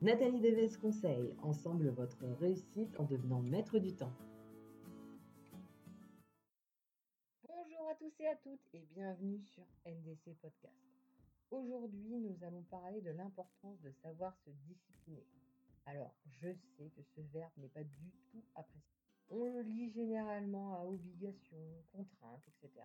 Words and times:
Nathalie 0.00 0.40
Deves 0.40 0.78
conseille, 0.78 1.34
ensemble 1.42 1.88
votre 1.88 2.24
réussite 2.38 2.94
en 3.00 3.04
devenant 3.04 3.40
maître 3.40 3.80
du 3.80 3.96
temps. 3.96 4.12
Bonjour 7.42 7.88
à 7.90 7.96
tous 7.96 8.12
et 8.20 8.28
à 8.28 8.36
toutes 8.36 8.60
et 8.74 8.86
bienvenue 8.94 9.42
sur 9.42 9.64
NDC 9.84 10.36
Podcast. 10.40 10.78
Aujourd'hui, 11.50 12.16
nous 12.16 12.36
allons 12.44 12.62
parler 12.70 13.00
de 13.00 13.10
l'importance 13.10 13.80
de 13.80 13.90
savoir 13.90 14.36
se 14.44 14.50
discipliner. 14.68 15.26
Alors, 15.84 16.14
je 16.40 16.50
sais 16.76 16.90
que 16.94 17.02
ce 17.02 17.20
verbe 17.32 17.50
n'est 17.56 17.66
pas 17.66 17.82
du 17.82 18.12
tout 18.30 18.44
apprécié. 18.54 19.02
On 19.30 19.46
le 19.46 19.62
lit 19.62 19.90
généralement 19.90 20.74
à 20.76 20.84
obligation, 20.84 21.58
contrainte, 21.92 22.44
etc. 22.46 22.84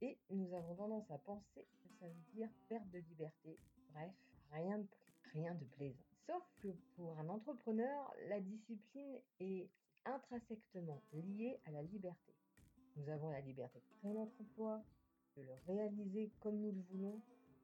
Et 0.00 0.16
nous 0.30 0.54
avons 0.54 0.76
tendance 0.76 1.10
à 1.10 1.18
penser 1.18 1.66
que 1.82 1.88
ça 1.98 2.06
veut 2.06 2.34
dire 2.36 2.48
perte 2.68 2.88
de 2.90 2.98
liberté. 2.98 3.58
Bref, 3.92 4.12
rien 4.52 4.78
de, 4.78 4.86
rien 5.32 5.54
de 5.56 5.64
plaisant. 5.64 6.11
Sauf 6.26 6.42
que 6.62 6.68
pour 6.96 7.18
un 7.18 7.28
entrepreneur, 7.28 8.14
la 8.28 8.40
discipline 8.40 9.18
est 9.40 9.68
intrinsèquement 10.04 11.02
liée 11.12 11.58
à 11.66 11.72
la 11.72 11.82
liberté. 11.82 12.32
Nous 12.96 13.08
avons 13.08 13.30
la 13.30 13.40
liberté 13.40 13.80
de 13.80 13.98
créer 13.98 14.12
notre 14.12 14.40
emploi, 14.40 14.84
de 15.36 15.42
le 15.42 15.54
réaliser 15.66 16.30
comme 16.40 16.60
nous 16.60 16.70
le 16.70 16.80
voulons, 16.90 17.20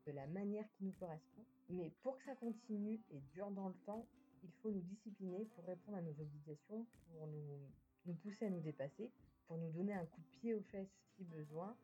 de 0.07 0.13
la 0.13 0.27
manière 0.27 0.65
qui 0.73 0.85
nous 0.85 0.93
correspond. 0.93 1.45
Mais 1.69 1.93
pour 2.03 2.19
que 2.19 2.25
ça 2.25 2.35
continue 2.35 3.01
et 3.11 3.21
dure 3.33 3.51
dans 3.51 3.69
le 3.69 3.75
temps, 3.87 4.07
il 4.43 4.51
faut 4.63 4.71
nous 4.71 4.81
discipliner 4.81 5.45
pour 5.45 5.65
répondre 5.65 5.99
à 5.99 6.03
nos 6.03 6.21
obligations, 6.21 6.87
pour 7.13 7.27
nous, 7.27 8.15
pousser 8.23 8.47
à 8.47 8.51
nous 8.51 8.61
dépasser, 8.61 9.11
pour 9.47 9.59
nous 9.59 9.71
donner 9.71 9.93
un 9.93 10.07
coup 10.07 10.21
de 10.21 10.39
pied 10.39 10.55
aux 10.55 10.63
fesses 10.63 10.97
si 11.17 11.25
besoin, 11.25 11.77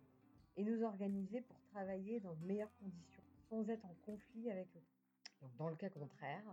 et 0.57 0.65
nous 0.65 0.83
organiser 0.83 1.41
pour 1.43 1.61
travailler 1.73 2.21
dans 2.21 2.35
de 2.35 2.45
meilleures 2.47 2.75
conditions, 2.81 3.23
sans 3.49 3.69
être 3.69 3.85
en 3.85 3.95
conflit 4.07 4.51
avec 4.51 4.69
le 4.75 4.81
Dans 5.57 5.69
le 5.69 5.77
cas 5.77 5.91
contraire, 5.91 6.45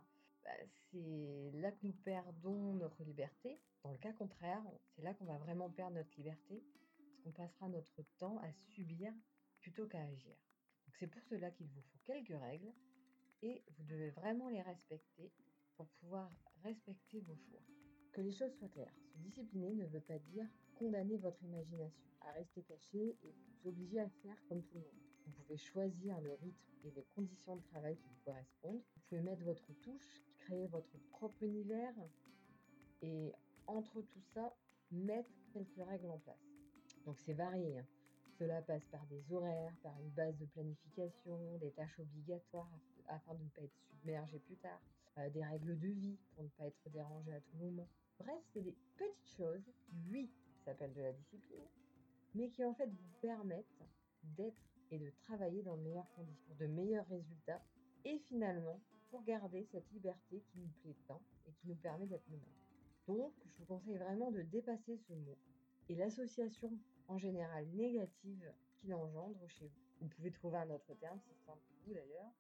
bah, 0.44 0.52
c'est 0.92 1.52
là 1.56 1.72
que 1.72 1.86
nous 1.86 1.94
perdons 1.94 2.74
notre 2.74 3.04
liberté. 3.04 3.60
Dans 3.84 3.92
le 3.92 3.98
cas 3.98 4.14
contraire, 4.14 4.64
c'est 4.96 5.02
là 5.02 5.14
qu'on 5.14 5.26
va 5.26 5.38
vraiment 5.38 5.70
perdre 5.70 5.96
notre 5.96 6.16
liberté, 6.18 6.64
parce 7.08 7.20
qu'on 7.24 7.32
passera 7.32 7.70
notre 7.70 8.02
temps 8.18 8.38
à 8.40 8.52
subir 8.74 9.14
plutôt 9.60 9.88
qu'à 9.88 10.02
agir. 10.02 10.36
C'est 11.00 11.08
pour 11.08 11.22
cela 11.24 11.50
qu'il 11.52 11.68
vous 11.68 11.82
faut 11.82 12.00
quelques 12.04 12.40
règles, 12.40 12.72
et 13.42 13.64
vous 13.78 13.84
devez 13.86 14.12
vraiment 14.12 14.50
les 14.50 14.62
respecter 14.62 15.32
pour 15.76 15.88
pouvoir 16.00 16.32
respecter 16.64 17.22
vos 17.22 17.36
choix. 17.36 17.62
Que 18.12 18.22
les 18.22 18.32
choses 18.32 18.54
soient 18.58 18.70
claires, 18.70 18.94
se 19.14 19.18
discipliner 19.20 19.74
ne 19.74 19.88
veut 19.88 20.02
pas 20.02 20.20
dire 20.20 20.48
condamner 20.76 21.18
votre 21.18 21.42
imagination 21.44 22.12
à 22.22 22.32
rester 22.34 22.62
caché 22.64 23.18
et 23.24 23.32
vous 23.32 23.70
obliger 23.70 24.00
à 24.00 24.10
faire 24.10 24.38
comme 24.48 24.64
tout 24.64 24.76
le 24.78 24.82
monde. 24.82 25.11
Vous 25.26 25.32
pouvez 25.32 25.58
choisir 25.58 26.20
le 26.22 26.34
rythme 26.34 26.72
et 26.84 26.92
les 26.92 27.06
conditions 27.16 27.56
de 27.56 27.62
travail 27.64 27.96
qui 27.96 28.08
vous 28.08 28.22
correspondent. 28.26 28.82
Vous 28.96 29.02
pouvez 29.10 29.22
mettre 29.22 29.44
votre 29.44 29.74
touche, 29.82 30.22
créer 30.40 30.68
votre 30.68 30.98
propre 31.12 31.44
univers 31.44 31.94
et 33.02 33.32
entre 33.68 34.02
tout 34.02 34.22
ça, 34.34 34.54
mettre 34.92 35.32
quelques 35.54 35.88
règles 35.88 36.10
en 36.10 36.20
place. 36.20 36.52
Donc 37.06 37.20
c'est 37.20 37.34
varié. 37.34 37.80
Hein. 37.80 37.86
Cela 38.38 38.62
passe 38.62 38.86
par 38.86 39.06
des 39.06 39.32
horaires, 39.32 39.74
par 39.84 39.94
une 40.00 40.10
base 40.10 40.38
de 40.38 40.46
planification, 40.46 41.58
des 41.60 41.72
tâches 41.72 42.00
obligatoires 42.00 42.70
afin 43.08 43.36
de 43.36 43.44
ne 43.44 43.50
pas 43.50 43.62
être 43.62 43.78
submergé 43.90 44.40
plus 44.40 44.56
tard, 44.58 44.82
euh, 45.18 45.30
des 45.30 45.44
règles 45.44 45.78
de 45.80 45.88
vie 45.88 46.18
pour 46.34 46.44
ne 46.44 46.50
pas 46.50 46.66
être 46.66 46.90
dérangé 46.90 47.34
à 47.34 47.42
tout 47.42 47.58
moment. 47.58 47.88
Bref, 48.20 48.42
c'est 48.54 48.62
des 48.62 48.76
petites 48.98 49.38
choses 49.38 49.72
oui, 50.10 50.32
s'appellent 50.64 50.94
de 50.94 51.02
la 51.02 51.14
discipline, 51.14 51.68
mais 52.34 52.50
qui 52.50 52.64
en 52.64 52.74
fait 52.74 52.88
vous 52.88 53.20
permettent 53.22 53.84
d'être 54.24 54.64
et 54.92 55.00
de 55.00 55.10
travailler 55.24 55.64
dans 55.64 55.78
de 55.78 55.82
meilleures 55.82 56.10
conditions, 56.16 56.46
pour 56.48 56.56
de 56.58 56.68
meilleurs 56.68 57.08
résultats, 57.08 57.62
et 58.06 58.20
finalement 58.28 58.80
pour 59.10 59.24
garder 59.24 59.66
cette 59.72 59.90
liberté 59.92 60.42
qui 60.52 60.60
nous 60.60 60.72
plaît 60.82 60.96
tant 61.08 61.22
et 61.48 61.52
qui 61.54 61.68
nous 61.68 61.76
permet 61.76 62.08
d'être 62.08 62.30
nous-mêmes. 62.30 62.62
Donc, 63.08 63.34
je 63.46 63.58
vous 63.60 63.66
conseille 63.66 63.98
vraiment 63.98 64.32
de 64.32 64.42
dépasser 64.42 64.98
ce 65.08 65.14
mot 65.14 65.38
et 65.90 65.96
l'association 65.96 66.72
en 67.08 67.18
général 67.18 67.68
négative 67.70 68.54
qu'il 68.80 68.94
engendre 68.94 69.48
chez 69.50 69.68
vous. 69.68 69.82
Vous 70.02 70.08
pouvez 70.10 70.32
trouver 70.32 70.58
un 70.58 70.70
autre 70.70 70.94
terme, 70.96 71.20
c'est 71.28 71.46
simple 71.46 71.60
pour 71.60 71.88
vous 71.88 71.94
d'ailleurs, 71.94 72.32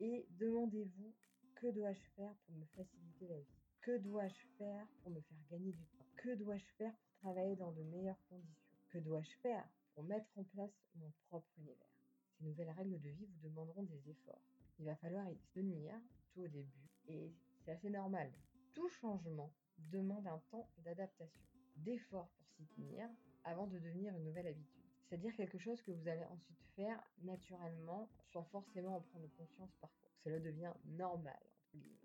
et 0.00 0.26
demandez-vous 0.38 1.12
que 1.54 1.66
dois-je 1.68 2.00
faire 2.14 2.34
pour 2.46 2.56
me 2.56 2.64
faciliter 2.76 3.26
la 3.28 3.38
vie? 3.38 3.46
Que 3.80 3.98
dois-je 3.98 4.46
faire 4.58 4.86
pour 5.02 5.10
me 5.10 5.20
faire 5.20 5.38
gagner 5.50 5.72
du 5.72 5.84
temps? 5.86 6.06
Que 6.16 6.34
dois-je 6.34 6.66
faire 6.76 6.92
pour 6.92 7.14
travailler 7.20 7.56
dans 7.56 7.72
de 7.72 7.82
meilleures 7.82 8.22
conditions? 8.28 8.76
Que 8.90 8.98
dois-je 8.98 9.34
faire 9.42 9.68
pour 9.94 10.04
mettre 10.04 10.28
en 10.36 10.44
place 10.44 10.70
mon 10.96 11.10
propre 11.28 11.48
univers? 11.58 11.97
Ces 12.38 12.44
nouvelles 12.44 12.70
règles 12.70 13.00
de 13.00 13.08
vie 13.08 13.26
vous 13.26 13.48
demanderont 13.48 13.82
des 13.82 14.10
efforts. 14.10 14.40
Il 14.78 14.86
va 14.86 14.94
falloir 14.96 15.28
y 15.28 15.36
tenir 15.54 15.94
tout 16.32 16.42
au 16.42 16.48
début 16.48 16.88
et 17.08 17.34
c'est 17.64 17.72
assez 17.72 17.90
normal. 17.90 18.30
Tout 18.74 18.88
changement 18.88 19.52
demande 19.90 20.26
un 20.26 20.38
temps 20.50 20.68
d'adaptation, 20.84 21.42
d'effort 21.78 22.28
pour 22.28 22.46
s'y 22.50 22.66
tenir 22.76 23.08
avant 23.42 23.66
de 23.66 23.78
devenir 23.78 24.14
une 24.14 24.24
nouvelle 24.24 24.46
habitude. 24.46 24.84
C'est-à-dire 25.08 25.34
quelque 25.34 25.58
chose 25.58 25.82
que 25.82 25.90
vous 25.90 26.06
allez 26.06 26.24
ensuite 26.26 26.62
faire 26.76 27.02
naturellement 27.22 28.08
sans 28.32 28.44
forcément 28.44 28.96
en 28.96 29.00
prendre 29.00 29.28
conscience 29.36 29.74
parfois. 29.80 30.10
Cela 30.22 30.38
devient 30.38 30.72
normal. 30.84 31.40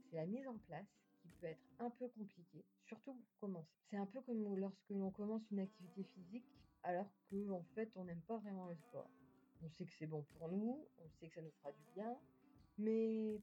C'est 0.10 0.16
la 0.16 0.26
mise 0.26 0.48
en 0.48 0.58
place 0.58 0.88
qui 1.22 1.30
peut 1.30 1.48
être 1.48 1.64
un 1.80 1.90
peu 1.92 2.08
compliqué, 2.10 2.66
surtout 2.86 3.14
pour 3.14 3.38
commencer. 3.40 3.78
C'est 3.90 3.98
un 3.98 4.06
peu 4.08 4.22
comme 4.22 4.56
lorsque 4.58 4.90
l'on 4.90 5.12
commence 5.12 5.44
une 5.52 5.60
activité 5.60 6.04
physique 6.04 6.46
alors 6.82 7.08
qu'en 7.30 7.50
en 7.50 7.64
fait 7.76 7.92
on 7.96 8.06
n'aime 8.06 8.22
pas 8.22 8.38
vraiment 8.38 8.68
le 8.68 8.76
sport. 8.76 9.10
On 9.63 9.69
sait 9.69 9.85
que 9.85 9.91
c'est 9.97 10.07
bon 10.07 10.24
pour 10.38 10.50
nous, 10.50 10.85
on 11.00 11.09
sait 11.19 11.29
que 11.29 11.35
ça 11.35 11.41
nous 11.41 11.51
fera 11.51 11.72
du 11.72 11.84
bien, 11.96 12.18
mais... 12.78 13.40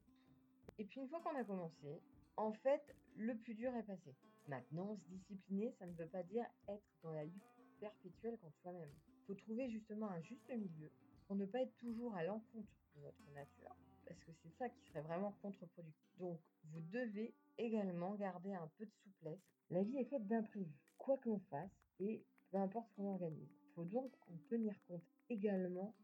Et 0.77 0.85
puis 0.85 1.01
une 1.01 1.07
fois 1.07 1.19
qu'on 1.21 1.35
a 1.35 1.43
commencé, 1.43 1.99
en 2.37 2.53
fait, 2.53 2.95
le 3.15 3.35
plus 3.35 3.55
dur 3.55 3.75
est 3.75 3.83
passé. 3.83 4.15
Maintenant, 4.47 4.95
se 4.95 5.09
discipliner, 5.09 5.73
ça 5.79 5.85
ne 5.85 5.93
veut 5.93 6.07
pas 6.07 6.23
dire 6.23 6.45
être 6.67 6.83
dans 7.03 7.11
la 7.11 7.23
lutte 7.23 7.43
perpétuelle 7.79 8.37
contre 8.37 8.55
soi-même. 8.61 8.89
Il 9.21 9.25
faut 9.25 9.35
trouver 9.35 9.69
justement 9.69 10.09
un 10.09 10.21
juste 10.21 10.47
milieu 10.49 10.91
pour 11.27 11.35
ne 11.35 11.45
pas 11.45 11.61
être 11.61 11.75
toujours 11.77 12.15
à 12.15 12.23
l'encontre 12.23 12.71
de 12.95 13.01
notre 13.01 13.31
nature, 13.33 13.75
parce 14.05 14.19
que 14.19 14.31
c'est 14.43 14.53
ça 14.57 14.69
qui 14.69 14.81
serait 14.89 15.01
vraiment 15.01 15.33
contre-productif. 15.41 16.17
Donc, 16.19 16.39
vous 16.65 16.81
devez 16.91 17.33
également 17.57 18.13
garder 18.15 18.53
un 18.53 18.69
peu 18.77 18.85
de 18.85 18.93
souplesse. 19.03 19.39
La 19.69 19.83
vie 19.83 19.97
est 19.97 20.05
faite 20.05 20.27
d'imprévus, 20.27 20.79
quoi 20.97 21.17
qu'on 21.17 21.39
fasse 21.49 21.71
et 21.99 22.23
peu 22.51 22.57
importe 22.57 22.87
ce 22.89 22.95
qu'on 22.95 23.11
organise. 23.11 23.49
Il 23.63 23.73
faut 23.73 23.85
donc 23.85 24.11
en 24.29 24.37
tenir 24.49 24.75
compte 24.87 25.03
également 25.29 25.95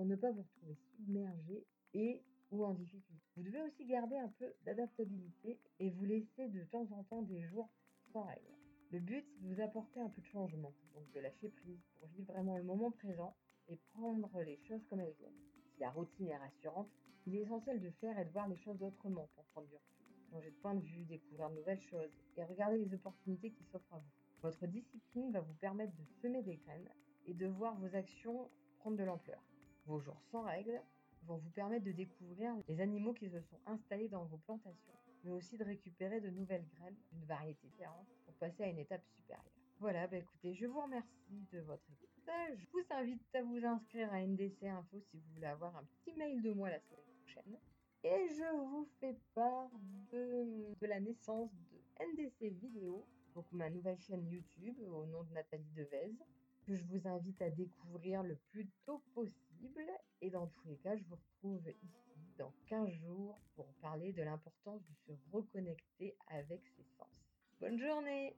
pour 0.00 0.06
ne 0.06 0.16
pas 0.16 0.30
vous 0.30 0.40
retrouver 0.40 0.78
submergé 0.96 1.62
et 1.92 2.22
ou 2.52 2.64
en 2.64 2.72
difficulté. 2.72 3.22
Vous 3.36 3.42
devez 3.42 3.60
aussi 3.60 3.84
garder 3.84 4.16
un 4.16 4.32
peu 4.38 4.50
d'adaptabilité 4.64 5.58
et 5.78 5.90
vous 5.90 6.06
laisser 6.06 6.48
de 6.48 6.64
temps 6.64 6.88
en 6.92 7.04
temps 7.04 7.20
des 7.20 7.42
jours 7.42 7.68
sans 8.10 8.22
règles. 8.22 8.56
Le 8.92 9.00
but, 9.00 9.22
c'est 9.28 9.42
de 9.42 9.54
vous 9.54 9.60
apporter 9.60 10.00
un 10.00 10.08
peu 10.08 10.22
de 10.22 10.26
changement, 10.28 10.72
donc 10.94 11.12
de 11.12 11.20
lâcher 11.20 11.50
prise 11.50 11.82
pour 11.98 12.08
vivre 12.16 12.32
vraiment 12.32 12.56
le 12.56 12.64
moment 12.64 12.90
présent 12.90 13.36
et 13.68 13.76
prendre 13.92 14.40
les 14.40 14.56
choses 14.66 14.80
comme 14.88 15.00
elles 15.00 15.14
viennent. 15.18 15.36
Si 15.74 15.80
la 15.80 15.90
routine 15.90 16.28
est 16.28 16.38
rassurante, 16.38 16.88
il 17.26 17.36
est 17.36 17.42
essentiel 17.42 17.78
de 17.78 17.90
faire 18.00 18.18
et 18.18 18.24
de 18.24 18.30
voir 18.30 18.48
les 18.48 18.56
choses 18.56 18.82
autrement 18.82 19.28
pour 19.34 19.44
prendre 19.52 19.66
du 19.66 19.74
recul 19.74 20.06
changer 20.30 20.50
de 20.50 20.56
point 20.62 20.74
de 20.76 20.80
vue, 20.80 21.04
découvrir 21.04 21.50
de 21.50 21.56
nouvelles 21.56 21.82
choses 21.90 22.10
et 22.38 22.44
regarder 22.44 22.78
les 22.78 22.94
opportunités 22.94 23.50
qui 23.50 23.64
s'offrent 23.64 23.92
à 23.92 23.98
vous. 23.98 24.48
Votre 24.48 24.66
discipline 24.66 25.30
va 25.30 25.40
vous 25.40 25.54
permettre 25.60 25.92
de 25.92 26.04
semer 26.22 26.42
des 26.42 26.56
graines 26.56 26.88
et 27.26 27.34
de 27.34 27.46
voir 27.48 27.78
vos 27.78 27.94
actions 27.94 28.48
prendre 28.78 28.96
de 28.96 29.04
l'ampleur. 29.04 29.42
Vos 29.86 30.00
jours 30.00 30.20
sans 30.30 30.42
règles 30.42 30.80
vont 31.24 31.36
vous 31.36 31.50
permettre 31.50 31.84
de 31.84 31.92
découvrir 31.92 32.54
les 32.68 32.80
animaux 32.80 33.12
qui 33.12 33.28
se 33.28 33.40
sont 33.40 33.60
installés 33.66 34.08
dans 34.08 34.24
vos 34.24 34.38
plantations, 34.38 34.94
mais 35.24 35.30
aussi 35.30 35.56
de 35.56 35.64
récupérer 35.64 36.20
de 36.20 36.30
nouvelles 36.30 36.66
graines 36.78 36.96
d'une 37.12 37.24
variété 37.24 37.66
différente 37.66 38.06
pour 38.24 38.34
passer 38.34 38.64
à 38.64 38.68
une 38.68 38.78
étape 38.78 39.04
supérieure. 39.16 39.44
Voilà, 39.78 40.06
bah 40.06 40.18
écoutez, 40.18 40.54
je 40.54 40.66
vous 40.66 40.80
remercie 40.80 41.46
de 41.52 41.60
votre 41.60 41.84
écoute. 41.90 42.10
Je 42.56 42.66
vous 42.72 42.84
invite 42.90 43.34
à 43.34 43.42
vous 43.42 43.64
inscrire 43.64 44.12
à 44.12 44.20
NDC 44.20 44.64
Info 44.64 45.00
si 45.00 45.16
vous 45.16 45.34
voulez 45.34 45.46
avoir 45.46 45.76
un 45.76 45.84
petit 45.84 46.16
mail 46.16 46.42
de 46.42 46.52
moi 46.52 46.70
la 46.70 46.78
semaine 46.80 47.00
prochaine. 47.22 47.58
Et 48.04 48.28
je 48.28 48.56
vous 48.56 48.88
fais 49.00 49.16
part 49.34 49.70
de, 50.12 50.86
la 50.86 51.00
naissance 51.00 51.50
de 51.70 52.04
NDC 52.04 52.52
Vidéo, 52.60 53.06
donc 53.34 53.46
ma 53.52 53.68
nouvelle 53.68 53.98
chaîne 53.98 54.26
YouTube 54.28 54.78
au 54.92 55.06
nom 55.06 55.22
de 55.24 55.32
Nathalie 55.32 55.70
Devez, 55.74 56.14
je 56.76 56.84
vous 56.84 57.06
invite 57.08 57.40
à 57.42 57.50
découvrir 57.50 58.22
le 58.22 58.36
plus 58.50 58.68
tôt 58.84 59.02
possible. 59.14 59.86
Et 60.20 60.30
dans 60.30 60.46
tous 60.46 60.68
les 60.68 60.76
cas, 60.76 60.96
je 60.96 61.04
vous 61.04 61.16
retrouve 61.16 61.68
ici 61.82 62.34
dans 62.38 62.52
15 62.66 62.90
jours 63.06 63.38
pour 63.54 63.66
parler 63.82 64.12
de 64.12 64.22
l'importance 64.22 64.80
de 64.88 64.94
se 65.06 65.12
reconnecter 65.32 66.16
avec 66.28 66.60
ses 66.76 66.84
sens. 66.98 67.08
Bonne 67.60 67.78
journée 67.78 68.34